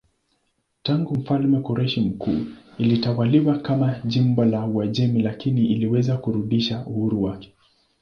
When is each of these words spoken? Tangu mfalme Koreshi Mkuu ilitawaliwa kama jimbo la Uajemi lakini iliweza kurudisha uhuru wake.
Tangu 0.83 1.15
mfalme 1.17 1.59
Koreshi 1.61 2.01
Mkuu 2.01 2.39
ilitawaliwa 2.77 3.57
kama 3.59 3.99
jimbo 4.05 4.45
la 4.45 4.65
Uajemi 4.65 5.21
lakini 5.21 5.65
iliweza 5.67 6.17
kurudisha 6.17 6.85
uhuru 6.85 7.23
wake. 7.23 7.53